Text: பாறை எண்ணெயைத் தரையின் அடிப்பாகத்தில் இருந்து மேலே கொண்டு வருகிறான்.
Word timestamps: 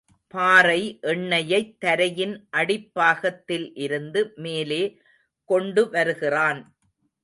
பாறை 0.27 0.99
எண்ணெயைத் 1.01 1.75
தரையின் 1.79 2.47
அடிப்பாகத்தில் 2.57 3.71
இருந்து 3.73 4.33
மேலே 4.35 4.97
கொண்டு 5.49 5.89
வருகிறான். 5.89 6.75